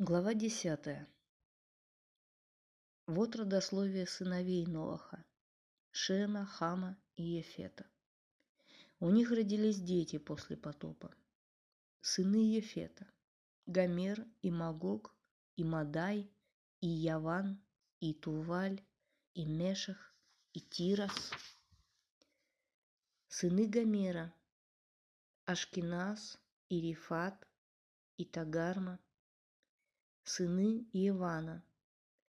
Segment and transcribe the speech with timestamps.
[0.00, 1.06] Глава десятая.
[3.06, 5.24] Вот родословие сыновей Ноаха–
[5.92, 7.86] Шема, Хама и Ефета.
[8.98, 11.14] У них родились дети после потопа.
[12.00, 13.06] Сыны Ефета–
[13.66, 15.14] Гомер и Магог,
[15.54, 16.28] и Мадай,
[16.80, 17.62] и Яван,
[18.00, 18.82] и Туваль,
[19.34, 20.12] и Мешах,
[20.54, 21.30] и Тирас.
[23.28, 24.34] Сыны Гомера–
[25.44, 26.36] Ашкинас,
[26.68, 27.46] и Рифат,
[28.16, 28.98] и Тагарма–
[30.24, 31.62] сыны Иевана,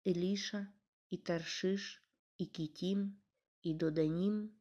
[0.05, 0.69] Элиша
[1.11, 2.03] и Таршиш,
[2.39, 3.17] и Китим,
[3.63, 4.53] и Доданим.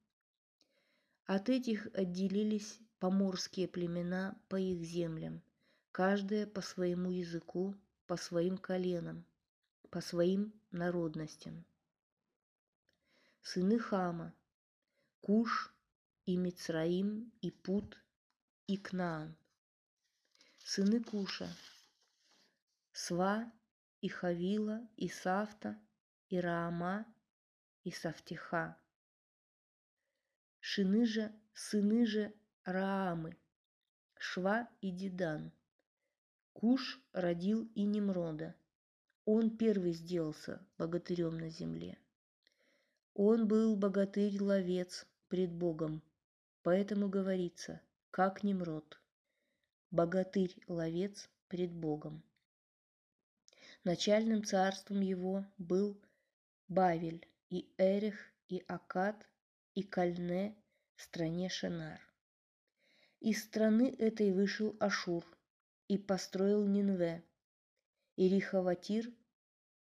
[1.26, 5.42] От этих отделились поморские племена по их землям,
[5.92, 7.76] каждое по своему языку,
[8.06, 9.26] по своим коленам,
[9.90, 11.66] по своим народностям.
[13.42, 14.34] Сыны Хама,
[15.22, 15.74] Куш
[16.26, 17.98] и Мицраим, и Пут,
[18.68, 19.36] и Кнаан.
[20.60, 21.50] Сыны Куша–
[23.04, 23.52] Сва,
[24.00, 25.78] и Хавила, и Сафта,
[26.30, 27.06] и Раама,
[27.84, 28.78] и Сафтиха.
[30.62, 33.36] Шины же, сыны же Раамы,
[34.18, 35.52] Шва и Дидан.
[36.54, 38.56] Куш родил и Немрода.
[39.26, 42.00] Он первый сделался богатырем на земле.
[43.16, 46.02] Он был богатырь-ловец пред Богом,
[46.62, 49.02] поэтому говорится, как Немрод,
[49.92, 52.24] богатырь-ловец пред Богом.
[53.86, 56.02] Начальным царством его был
[56.70, 58.16] Бавель и Эрех
[58.48, 59.28] и Акад
[59.76, 60.56] и Кальне
[60.96, 62.00] в стране Шенар.
[63.20, 65.26] Из страны этой вышел Ашур
[65.90, 67.26] и построил Нинве,
[68.16, 69.12] и Рихаватир,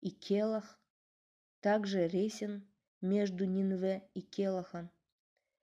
[0.01, 0.81] и Келах,
[1.61, 2.67] также Ресен
[3.01, 4.91] между Нинве и Келахом.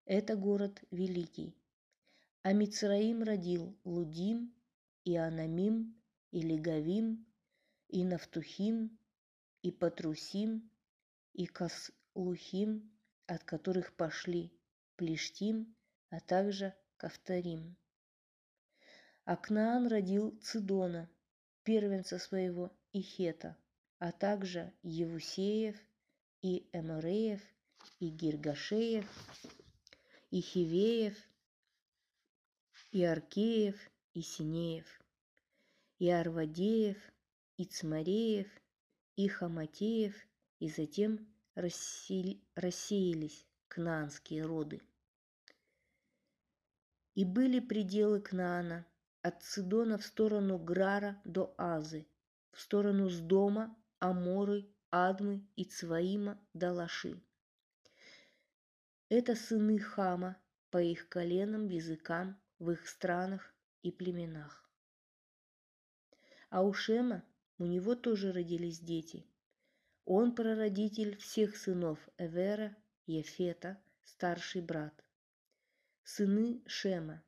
[0.05, 1.57] Это город великий.
[2.43, 4.55] А Мицраим родил Лудим,
[5.03, 7.25] и Анамим, и Легавим,
[7.89, 8.97] и Нафтухим,
[9.61, 10.69] и Патрусим,
[11.33, 12.91] и Каслухим,
[13.27, 14.51] от которых пошли
[14.95, 15.75] Плештим,
[16.09, 17.75] а также Кавторим.
[19.25, 21.09] Акнаан родил Цидона,
[21.63, 23.57] первенца своего Ихета,
[23.99, 25.75] а также Евусеев
[26.41, 27.41] и Эмореев,
[27.99, 29.05] и Гиргашеев,
[30.31, 31.17] и Хивеев,
[32.91, 33.75] и Аркеев,
[34.13, 35.01] и Синеев,
[35.99, 36.97] и Арвадеев,
[37.59, 38.47] и Цмареев,
[39.17, 40.15] и Хаматеев,
[40.59, 44.81] и затем рассеялись кнаанские роды.
[47.15, 48.85] И были пределы Кнаана
[49.21, 52.07] от Сидона в сторону Грара до Азы,
[52.53, 57.21] в сторону Сдома, Аморы, Адмы и Цваима до Лаши.
[59.09, 60.37] Это сыны Хама
[60.69, 64.65] по их коленам, языкам, в их странах и племенах.
[66.49, 67.21] А у Шема
[67.59, 69.27] у него тоже родились дети.
[70.05, 72.75] Он прародитель всех сынов Эвера,
[73.05, 75.03] Ефета, старший брат.
[76.03, 77.21] Сыны Шема,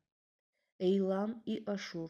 [0.79, 2.09] Эйлам и Ашур,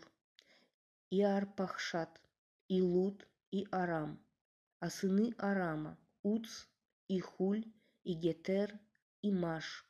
[1.10, 2.22] и Арпахшат,
[2.70, 4.24] и Лут, и Арам.
[4.80, 6.68] А сыны Арама– Уц,
[7.08, 7.66] и Хуль,
[8.04, 8.80] и Гетер,
[9.22, 9.86] и Маш.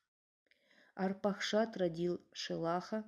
[0.96, 3.03] Арпахшат родил Шелаха,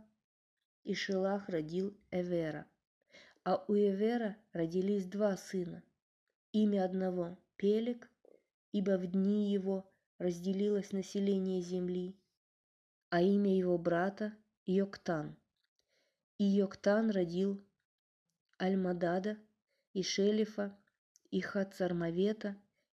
[0.83, 2.67] и Шелах родил Эвера.
[3.45, 5.83] А у Эвера родились два сына.
[6.53, 8.09] Имя одного– Пелек,
[8.71, 12.15] ибо в дни его разделилось население земли,
[13.09, 14.33] а имя его брата–
[14.65, 15.35] Йоктан.
[16.37, 17.61] И Йоктан родил
[18.57, 19.37] Альмадада,
[19.93, 20.77] и Шелифа,
[21.29, 22.55] и Хацармавета,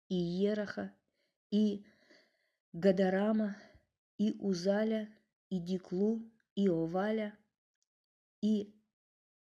[0.09, 0.95] и Ераха,
[1.51, 1.85] и
[2.73, 3.57] Гадарама,
[4.17, 5.09] и Узаля,
[5.51, 6.23] и Диклу,
[6.55, 7.37] и Оваля,
[8.43, 8.76] и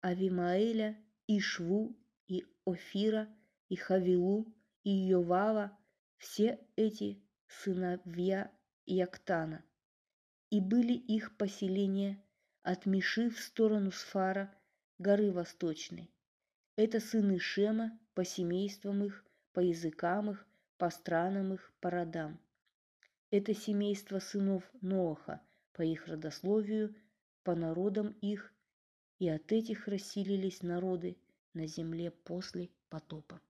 [0.09, 0.91] Авимаэля,
[1.27, 1.97] и Шву,
[2.29, 3.27] и Офира,
[3.71, 5.67] и Хавилу, и Йовава,
[6.19, 8.53] все эти сыновья
[8.85, 9.65] Яктана.
[10.51, 12.23] И были их поселения
[12.63, 14.55] от Миши в сторону Сфара,
[14.99, 16.11] горы Восточной.
[16.77, 19.25] Это сыны Шема по семействам их,
[19.55, 20.47] по языкам их,
[20.77, 22.39] по странам их, по родам.
[23.31, 25.41] Это семейство сынов Ноаха
[25.75, 26.95] по их родословию,
[27.43, 28.54] по народам их
[29.19, 31.17] и от этих расселились народы
[31.53, 33.41] на земле после потопа.